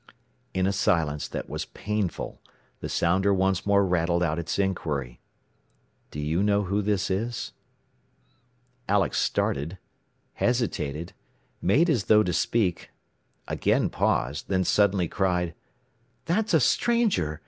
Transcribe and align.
In 0.51 0.65
a 0.65 0.73
silence 0.73 1.27
that 1.27 1.47
was 1.47 1.65
painful 1.65 2.41
the 2.79 2.89
sounder 2.89 3.31
once 3.31 3.67
more 3.67 3.85
rattled 3.85 4.23
out 4.23 4.39
its 4.39 4.57
inquiry, 4.57 5.19
"Do 6.09 6.19
you 6.19 6.41
know 6.41 6.63
who 6.63 6.81
this 6.81 7.11
is?" 7.11 7.51
Alex 8.89 9.19
started, 9.19 9.77
hesitated, 10.33 11.13
made 11.61 11.87
as 11.87 12.05
though 12.05 12.23
to 12.23 12.33
speak, 12.33 12.89
again 13.47 13.91
paused, 13.91 14.45
then 14.47 14.63
suddenly 14.63 15.07
cried, 15.07 15.53
"That's 16.25 16.55
a 16.55 16.59
stranger! 16.59 17.39